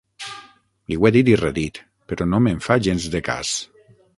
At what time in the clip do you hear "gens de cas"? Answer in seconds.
2.89-3.53